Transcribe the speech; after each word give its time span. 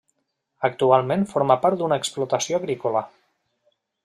Actualment 0.69 1.27
forma 1.33 1.59
part 1.67 1.79
d'una 1.83 2.01
explotació 2.03 2.63
agrícola. 2.63 3.05